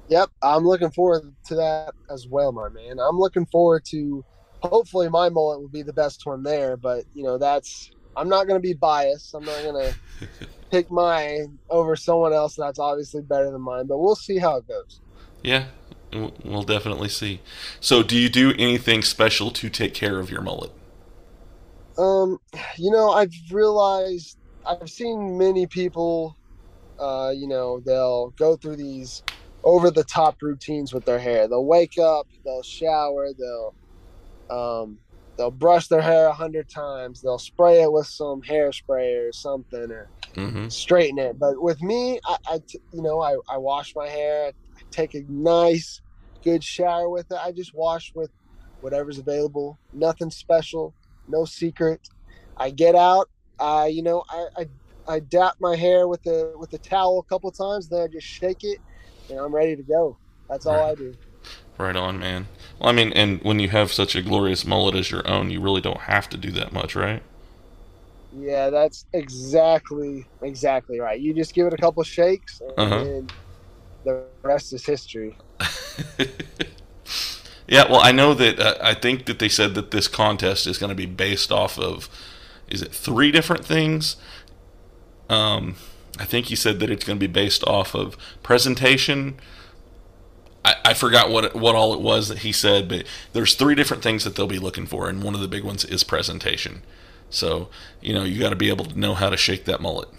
[0.10, 3.00] Yep, I'm looking forward to that as well, my man.
[3.00, 4.26] I'm looking forward to.
[4.62, 7.91] Hopefully, my mullet will be the best one there, but you know that's.
[8.15, 9.34] I'm not going to be biased.
[9.34, 13.99] I'm not going to pick mine over someone else that's obviously better than mine, but
[13.99, 15.02] we'll see how it goes.
[15.43, 15.65] Yeah,
[16.12, 17.41] we'll definitely see.
[17.80, 20.71] So, do you do anything special to take care of your mullet?
[21.97, 22.39] Um,
[22.78, 26.38] you know, I've realized I've seen many people,
[26.97, 29.23] uh, you know, they'll go through these
[29.63, 31.47] over the top routines with their hair.
[31.47, 33.76] They'll wake up, they'll shower, they'll
[34.49, 34.99] um
[35.38, 39.91] they'll brush their hair a hundred times, they'll spray it with some hairspray or something
[39.91, 40.67] or Mm-hmm.
[40.67, 41.39] straighten it.
[41.39, 45.15] But with me, I, I t- you know, I, I wash my hair, I take
[45.15, 46.02] a nice,
[46.43, 47.39] good shower with it.
[47.43, 48.32] I just wash with
[48.82, 49.80] whatever's available.
[49.93, 50.96] Nothing special,
[51.28, 52.02] no secret.
[52.58, 54.67] I get out, I, you know, I, I,
[55.08, 58.28] I dap my hair with the with the towel a couple times, then I just
[58.28, 58.80] shake it,
[59.30, 60.19] and I'm ready to go.
[60.50, 61.17] That's all I do.
[61.84, 62.48] Right on, man.
[62.80, 65.62] Well, I mean, and when you have such a glorious mullet as your own, you
[65.62, 67.22] really don't have to do that much, right?
[68.32, 71.19] Yeah, that's exactly exactly right.
[71.19, 73.06] You just give it a couple shakes, and Uh-huh.
[74.06, 75.39] the rest is history.
[77.67, 80.78] yeah, well, I know that uh, I think that they said that this contest is
[80.78, 82.10] going to be based off of
[82.67, 84.17] is it three different things?
[85.30, 85.76] Um,
[86.19, 89.39] I think he said that it's going to be based off of presentation.
[90.65, 94.04] I, I forgot what what all it was that he said, but there's three different
[94.04, 96.84] things that they'll be looking for, and one of the big ones is presentation.
[97.30, 97.69] So
[98.02, 100.10] you know you got to be able to know how to shake that mullet.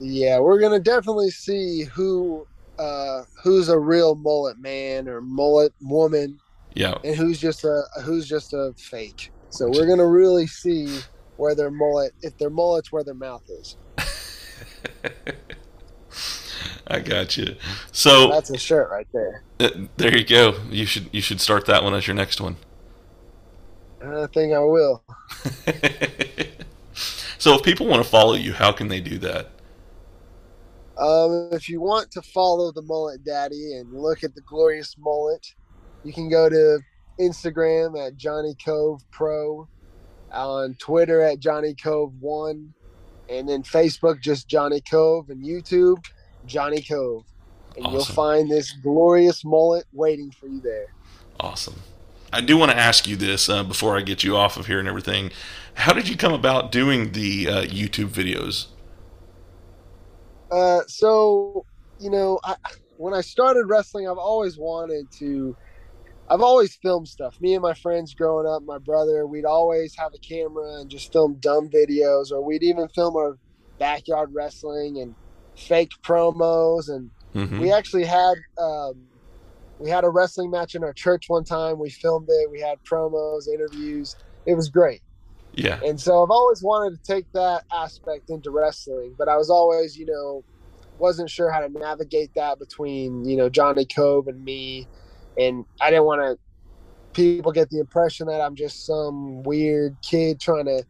[0.00, 2.46] Yeah, we're gonna definitely see who
[2.78, 6.40] uh who's a real mullet man or mullet woman
[6.74, 9.32] Yeah, and who's just a who's just a fake.
[9.50, 13.76] So we're gonna really see where their mullet if their mullet's where their mouth is.
[16.86, 17.56] I got you.
[17.92, 19.42] So That's a shirt right there.
[19.60, 20.58] uh, there you go.
[20.70, 22.56] You should you should start that one as your next one.
[24.02, 25.02] I think I will.
[27.38, 29.50] so if people want to follow you, how can they do that?
[30.98, 35.54] Um, if you want to follow the mullet daddy and look at the glorious mullet,
[36.04, 36.78] you can go to
[37.18, 39.66] Instagram at Johnny Kove Pro,
[40.30, 42.74] on Twitter at Johnny Kove One,
[43.28, 46.04] and then Facebook just Johnny Kove and YouTube
[46.46, 47.24] Johnny Kove,
[47.76, 50.86] and you'll find this glorious mullet waiting for you there.
[51.40, 51.76] Awesome.
[52.32, 54.78] I do want to ask you this uh, before I get you off of here
[54.78, 55.30] and everything.
[55.74, 58.66] How did you come about doing the uh, YouTube videos?
[60.50, 61.64] Uh, so
[62.00, 62.56] you know, I,
[62.96, 65.56] when I started wrestling, I've always wanted to
[66.28, 67.40] I've always filmed stuff.
[67.40, 71.12] Me and my friends growing up, my brother, we'd always have a camera and just
[71.12, 73.36] film dumb videos, or we'd even film our
[73.78, 75.14] backyard wrestling and
[75.56, 76.88] fake promos.
[76.88, 77.60] And Mhm.
[77.60, 79.06] we actually had um,
[79.78, 81.78] we had a wrestling match in our church one time.
[81.78, 82.50] We filmed it.
[82.50, 84.16] We had promos, interviews.
[84.46, 85.02] It was great.
[85.54, 85.80] Yeah.
[85.84, 89.96] And so I've always wanted to take that aspect into wrestling, but I was always,
[89.96, 90.44] you know,
[90.98, 94.88] wasn't sure how to navigate that between, you know, Johnny Kove and me.
[95.36, 96.38] And I didn't want to
[97.12, 100.84] people get the impression that I'm just some weird kid trying to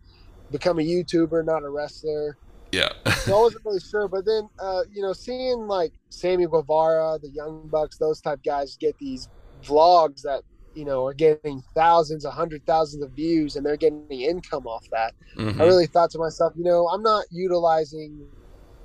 [0.51, 2.37] become a YouTuber, not a wrestler.
[2.75, 2.89] Yeah.
[3.25, 4.09] So I wasn't really sure.
[4.09, 8.77] But then, uh, you know, seeing like Sammy Guevara, the Young Bucks, those type guys
[8.77, 9.29] get these
[9.63, 10.43] vlogs that,
[10.75, 14.85] you know, are getting thousands, a hundred thousands of views and they're getting income off
[14.91, 15.15] that.
[15.37, 15.61] Mhm.
[15.61, 18.27] I really thought to myself, you know, I'm not utilizing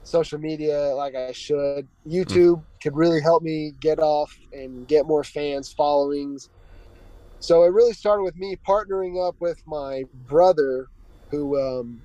[0.04, 1.88] social media like I should.
[2.08, 6.50] YouTube could really help me get off and get more fans, followings.
[7.40, 10.88] So it really started with me partnering up with my brother,
[11.32, 12.02] who um,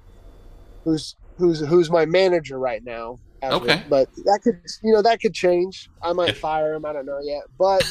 [0.85, 3.19] who's who's who's my manager right now.
[3.43, 3.83] Okay.
[3.91, 5.89] but that could you know that could change.
[6.03, 6.85] I might fire him.
[6.85, 7.43] I don't know yet.
[7.59, 7.85] But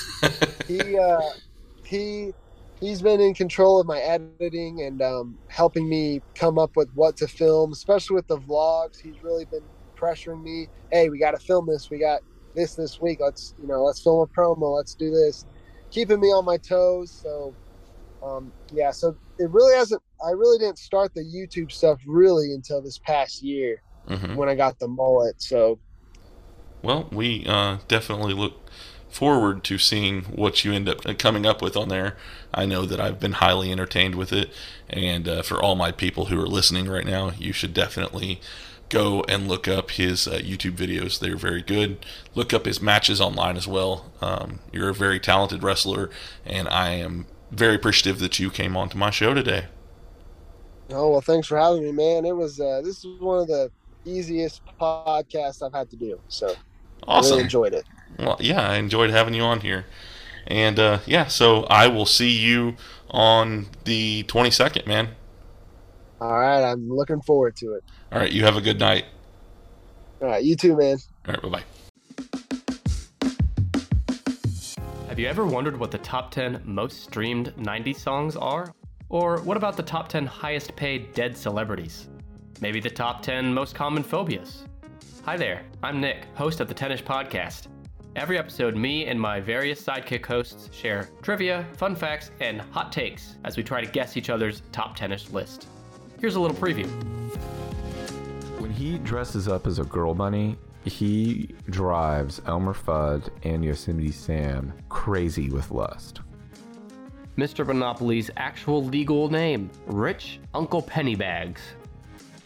[0.68, 1.22] he uh,
[1.86, 2.32] he
[2.80, 7.18] he's been in control of my editing and um, helping me come up with what
[7.18, 9.00] to film, especially with the vlogs.
[9.02, 9.64] He's really been
[9.96, 10.68] pressuring me.
[10.92, 11.90] Hey, we got to film this.
[11.92, 12.22] We got
[12.56, 13.20] this this week.
[13.22, 14.76] Let's you know let's film a promo.
[14.76, 15.46] Let's do this.
[15.92, 17.12] Keeping me on my toes.
[17.22, 17.54] So
[18.26, 20.02] um, yeah, so it really hasn't.
[20.24, 24.36] I really didn't start the YouTube stuff really until this past year Mhm.
[24.36, 25.42] when I got the mullet.
[25.42, 25.80] So
[26.82, 28.70] Well, we uh, definitely look
[29.10, 32.18] forward to seeing what you end up coming up with on there.
[32.54, 34.52] I know that I've been highly entertained with it,
[34.90, 38.42] and uh, for all my people who are listening right now, you should definitely
[38.90, 41.20] go and look up his uh, YouTube videos.
[41.20, 42.06] They're very good.
[42.36, 44.12] Look up his matches online as well.
[44.20, 46.10] Um, you're a very talented wrestler,
[46.46, 49.66] and I am very appreciative that you came onto my show today.
[50.94, 52.26] Oh well, thanks for having me, man.
[52.26, 53.72] It was uh, this is one of the
[54.06, 56.20] easiest podcasts I've had to do.
[56.28, 56.54] So I
[57.08, 57.32] Awesome.
[57.32, 57.86] really enjoyed it.
[58.20, 59.86] Well, yeah, I enjoyed having you on here.
[60.48, 62.76] And uh, yeah, so I will see you
[63.10, 65.10] on the 22nd, man.
[66.20, 67.84] All right, I'm looking forward to it.
[68.12, 69.06] All right, you have a good night.
[70.22, 70.98] All right, you too, man.
[71.28, 71.64] All right, bye bye.
[75.10, 78.74] Have you ever wondered what the top 10 most streamed 90s songs are?
[79.10, 82.10] Or what about the top 10 highest paid dead celebrities?
[82.62, 84.64] Maybe the top 10 most common phobias?
[85.26, 87.68] Hi there, I'm Nick, host of the Tennis Podcast.
[88.16, 93.36] Every episode, me and my various sidekick hosts share trivia, fun facts, and hot takes
[93.44, 95.68] as we try to guess each other's top tennis list.
[96.20, 96.88] Here's a little preview.
[98.60, 104.74] When he dresses up as a girl bunny, he drives Elmer Fudd and Yosemite Sam
[104.90, 106.20] crazy with lust.
[107.38, 107.66] Mr.
[107.66, 111.60] Monopoly's actual legal name, Rich Uncle Pennybags.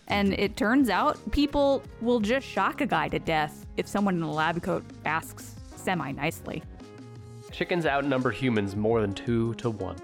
[0.08, 4.22] And it turns out people will just shock a guy to death if someone in
[4.22, 6.64] a lab coat asks semi nicely.
[7.52, 9.98] Chickens outnumber humans more than two to one.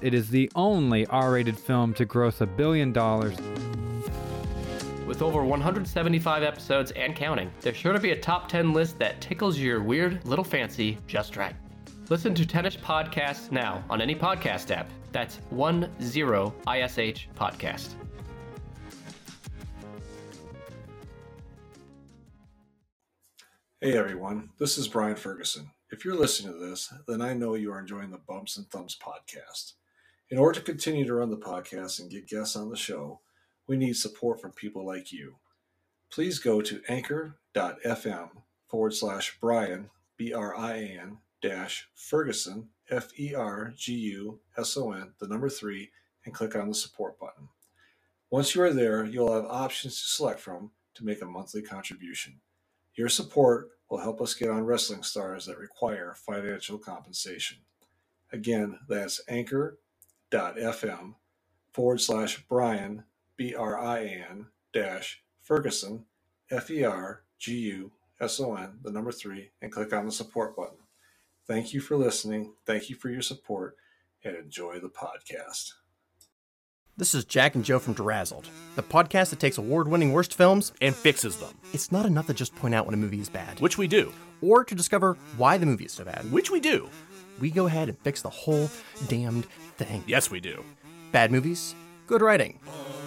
[0.00, 3.36] It is the only R rated film to gross a billion dollars.
[5.06, 9.20] With over 175 episodes and counting, there's sure to be a top 10 list that
[9.20, 11.54] tickles your weird little fancy just right.
[12.10, 14.90] Listen to Tennis Podcasts now on any podcast app.
[15.12, 17.94] That's 10 ISH Podcast.
[23.80, 25.70] Hey everyone, this is Brian Ferguson.
[25.92, 28.98] If you're listening to this, then I know you are enjoying the Bumps and Thumbs
[29.00, 29.74] podcast.
[30.30, 33.20] In order to continue to run the podcast and get guests on the show,
[33.68, 35.36] we need support from people like you.
[36.10, 38.30] Please go to anchor.fm
[38.68, 44.40] forward slash Brian, B R I A N, dash Ferguson, F E R G U
[44.56, 45.90] S O N, the number three,
[46.24, 47.48] and click on the support button.
[48.30, 52.40] Once you are there, you'll have options to select from to make a monthly contribution.
[52.94, 57.58] Your support will help us get on wrestling stars that require financial compensation.
[58.32, 61.14] Again, that's anchor.fm
[61.72, 63.04] forward slash Brian,
[63.36, 66.04] B R I N dash Ferguson,
[66.50, 70.12] F E R G U S O N, the number three, and click on the
[70.12, 70.76] support button.
[71.50, 72.52] Thank you for listening.
[72.64, 73.74] Thank you for your support
[74.22, 75.72] and enjoy the podcast.
[76.96, 78.44] This is Jack and Joe from Derazzled,
[78.76, 81.52] the podcast that takes award winning worst films and fixes them.
[81.72, 84.12] It's not enough to just point out when a movie is bad, which we do,
[84.40, 86.88] or to discover why the movie is so bad, which we do.
[87.40, 88.70] We go ahead and fix the whole
[89.08, 89.46] damned
[89.76, 90.04] thing.
[90.06, 90.64] Yes, we do.
[91.10, 91.74] Bad movies,
[92.06, 92.60] good writing,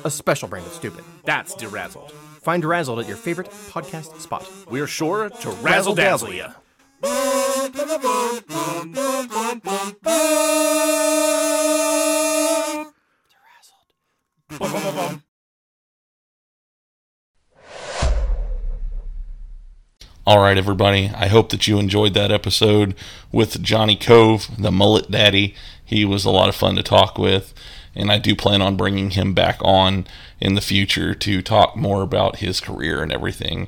[0.04, 1.06] a special brand of stupid.
[1.24, 2.12] That's Derazzled.
[2.42, 4.52] Find Derazzled at your favorite podcast spot.
[4.70, 6.48] We're sure to razzle dazzle you.
[20.26, 21.12] All right, everybody.
[21.16, 22.94] I hope that you enjoyed that episode
[23.32, 25.56] with Johnny Kove, the mullet daddy.
[25.84, 27.56] He was a lot of fun to talk with,
[27.96, 30.06] and I do plan on bringing him back on
[30.40, 33.68] in the future to talk more about his career and everything.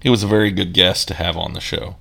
[0.00, 1.96] He was a very good guest to have on the show.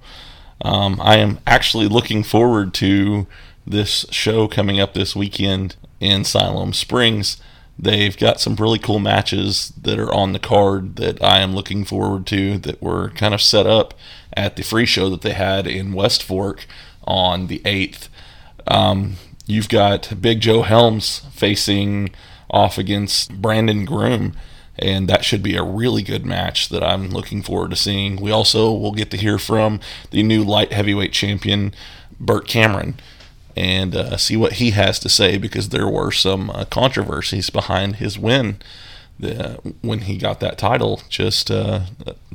[0.61, 3.27] Um, I am actually looking forward to
[3.65, 7.37] this show coming up this weekend in Siloam Springs.
[7.79, 11.85] They've got some really cool matches that are on the card that I am looking
[11.85, 13.93] forward to that were kind of set up
[14.33, 16.65] at the free show that they had in West Fork
[17.03, 18.09] on the 8th.
[18.65, 22.09] Um, you've got Big Joe Helms facing
[22.49, 24.33] off against Brandon Groom,
[24.79, 28.17] and that should be a really good match that I'm looking forward to seeing.
[28.17, 29.79] We also will get to hear from
[30.11, 31.73] the new light heavyweight champion,
[32.19, 32.95] Burt Cameron
[33.57, 37.95] and uh, see what he has to say because there were some uh, controversies behind
[37.95, 38.59] his win
[39.19, 41.81] the, when he got that title just uh,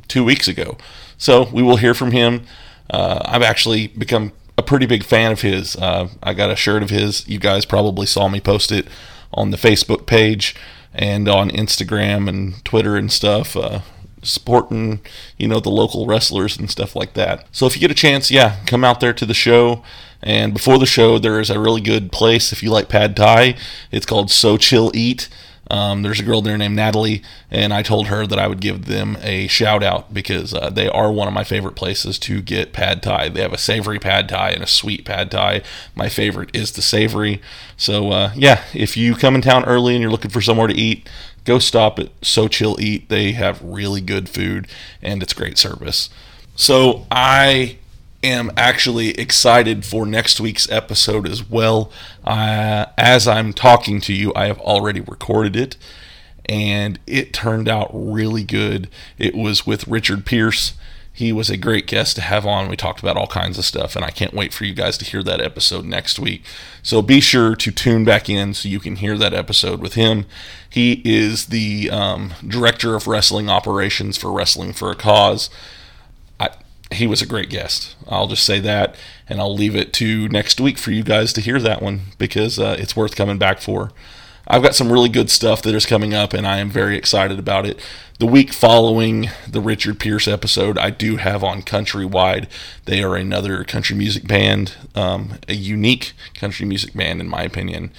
[0.09, 0.77] two weeks ago.
[1.17, 2.45] So we will hear from him.
[2.89, 5.77] Uh, I've actually become a pretty big fan of his.
[5.77, 7.25] Uh, I got a shirt of his.
[7.25, 8.87] You guys probably saw me post it
[9.33, 10.55] on the Facebook page
[10.93, 13.79] and on Instagram and Twitter and stuff uh,
[14.21, 15.01] supporting
[15.37, 18.31] you know the local wrestlers and stuff like that so if you get a chance
[18.31, 19.83] yeah come out there to the show
[20.23, 23.55] and before the show, there is a really good place if you like pad thai.
[23.91, 25.27] It's called So Chill Eat.
[25.69, 28.85] Um, there's a girl there named Natalie, and I told her that I would give
[28.85, 32.73] them a shout out because uh, they are one of my favorite places to get
[32.73, 33.29] pad thai.
[33.29, 35.61] They have a savory pad thai and a sweet pad thai.
[35.95, 37.41] My favorite is the savory.
[37.77, 40.73] So, uh, yeah, if you come in town early and you're looking for somewhere to
[40.73, 41.07] eat,
[41.45, 43.09] go stop at So Chill Eat.
[43.09, 44.67] They have really good food
[45.01, 46.09] and it's great service.
[46.55, 47.77] So, I
[48.23, 51.91] am actually excited for next week's episode as well.
[52.23, 55.75] Uh, as I'm talking to you, I have already recorded it,
[56.45, 58.89] and it turned out really good.
[59.17, 60.73] It was with Richard Pierce.
[61.15, 62.69] He was a great guest to have on.
[62.69, 65.05] We talked about all kinds of stuff, and I can't wait for you guys to
[65.05, 66.43] hear that episode next week.
[66.81, 70.25] So be sure to tune back in so you can hear that episode with him.
[70.67, 75.51] He is the um, director of wrestling operations for Wrestling for a Cause
[76.93, 77.95] he was a great guest.
[78.07, 78.95] I'll just say that,
[79.27, 82.59] and I'll leave it to next week for you guys to hear that one because
[82.59, 83.91] uh, it's worth coming back for.
[84.45, 87.39] I've got some really good stuff that is coming up, and I am very excited
[87.39, 87.79] about it.
[88.19, 92.47] The week following the Richard Pierce episode, I do have on Countrywide.
[92.85, 97.91] They are another country music band, um, a unique country music band, in my opinion,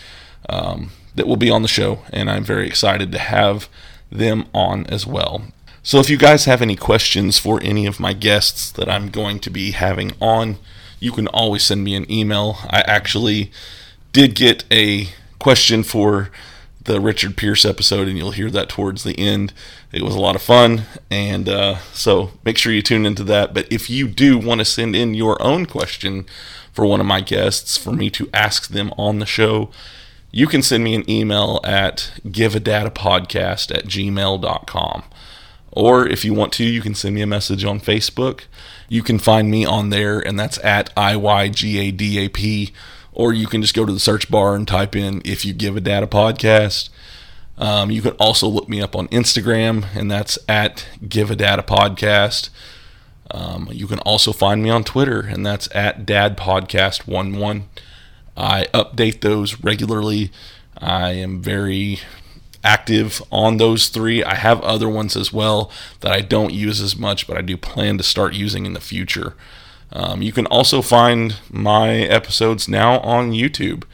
[0.51, 3.69] um, that will be on the show, and I'm very excited to have
[4.13, 5.45] them on as well.
[5.87, 9.39] So if you guys have any questions for any of my guests that I'm going
[9.41, 10.57] to be having on,
[10.99, 12.57] you can always send me an email.
[12.71, 13.53] I actually
[14.11, 15.09] did get a
[15.39, 16.31] question for
[16.83, 19.53] the Richard Pierce episode, and you'll hear that towards the end.
[19.93, 23.53] It was a lot of fun, and uh, so make sure you tune into that.
[23.53, 26.25] But if you do want to send in your own question
[26.73, 29.71] for one of my guests for me to ask them on the show,
[30.31, 35.03] you can send me an email at giveadatapodcast at gmail.com.
[35.77, 38.43] Or if you want to, you can send me a message on Facebook.
[38.89, 42.73] You can find me on there, and that's at IYGADAP.
[43.13, 45.77] Or you can just go to the search bar and type in if you give
[45.77, 46.91] a dad a podcast.
[47.59, 51.59] Um, you can also look me up on Instagram, and that's at Give a Dad
[51.59, 52.51] a Podcast.
[53.31, 57.69] Um, you can also find me on Twitter, and that's at Dad Podcast One One.
[58.37, 60.33] I update those regularly.
[60.79, 62.01] I am very
[62.65, 64.25] active on those three.
[64.25, 67.57] I have other ones as well that I don't use as much, but I do
[67.57, 69.35] plan to start using in the future.
[69.93, 73.85] Um, you can also find my episodes now on YouTube.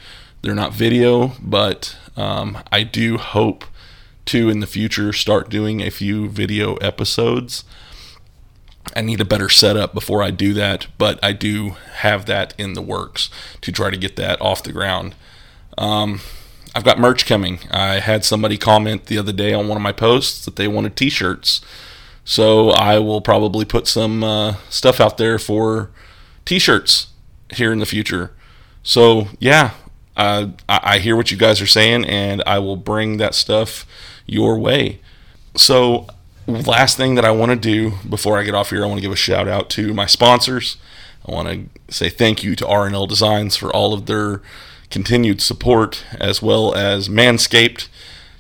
[0.41, 3.65] They're not video, but um, I do hope
[4.27, 7.65] to in the future start doing a few video episodes.
[8.97, 12.73] I need a better setup before I do that, but I do have that in
[12.73, 13.29] the works
[13.61, 15.15] to try to get that off the ground.
[15.77, 16.21] Um,
[16.75, 17.61] I've got merch coming.
[17.71, 20.97] I had somebody comment the other day on one of my posts that they wanted
[20.97, 21.61] T-shirts,
[22.25, 25.91] so I will probably put some uh, stuff out there for
[26.45, 27.09] T-shirts
[27.51, 28.33] here in the future.
[28.83, 29.73] So yeah,
[30.17, 33.87] uh, I, I hear what you guys are saying, and I will bring that stuff
[34.27, 35.01] your way.
[35.57, 36.07] So
[36.47, 39.03] last thing that I want to do before I get off here, I want to
[39.03, 40.77] give a shout out to my sponsors.
[41.27, 44.41] I want to say thank you to R&L Designs for all of their
[44.91, 47.89] continued support, as well as Manscaped.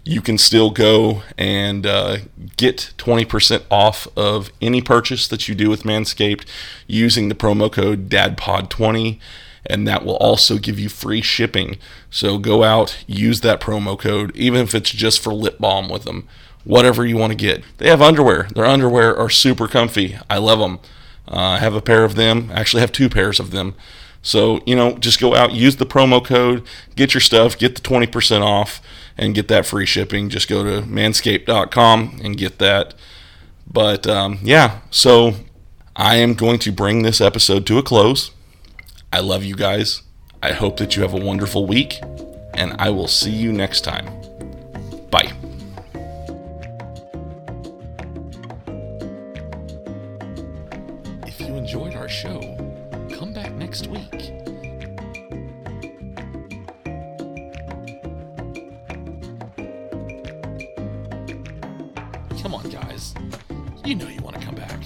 [0.05, 2.18] You can still go and uh,
[2.57, 6.44] get 20% off of any purchase that you do with Manscaped
[6.86, 9.18] using the promo code DADPOD20,
[9.66, 11.76] and that will also give you free shipping.
[12.11, 16.05] So go out, use that promo code, even if it's just for lip balm with
[16.05, 16.26] them,
[16.64, 17.62] whatever you want to get.
[17.78, 18.48] They have underwear.
[18.55, 20.18] Their underwear are super comfy.
[20.28, 20.80] I love them.
[21.28, 22.51] Uh, I have a pair of them.
[22.53, 23.74] I actually have two pairs of them.
[24.22, 27.80] So, you know, just go out, use the promo code, get your stuff, get the
[27.80, 28.82] 20% off,
[29.16, 30.28] and get that free shipping.
[30.28, 32.94] Just go to manscaped.com and get that.
[33.70, 35.34] But um, yeah, so
[35.96, 38.30] I am going to bring this episode to a close.
[39.12, 40.02] I love you guys.
[40.42, 42.00] I hope that you have a wonderful week,
[42.54, 44.06] and I will see you next time.
[45.10, 45.32] Bye.
[51.26, 52.49] If you enjoyed our show,
[63.91, 64.84] You know you want to come back.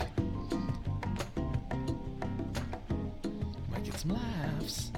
[3.70, 4.92] Might get some laughs.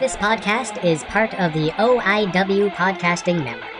[0.00, 3.71] This podcast is part of the OIW Podcasting Network.